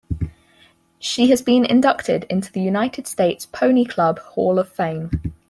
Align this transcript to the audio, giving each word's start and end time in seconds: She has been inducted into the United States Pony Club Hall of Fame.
She 0.97 1.29
has 1.29 1.43
been 1.43 1.63
inducted 1.63 2.23
into 2.27 2.51
the 2.51 2.59
United 2.59 3.05
States 3.05 3.45
Pony 3.45 3.85
Club 3.85 4.17
Hall 4.17 4.57
of 4.57 4.67
Fame. 4.67 5.11